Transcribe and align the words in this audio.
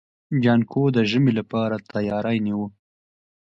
جانکو 0.43 0.81
د 0.95 0.97
ژمي 1.11 1.31
لپاره 1.39 1.75
تياری 1.91 2.37
نيوه. 2.45 2.67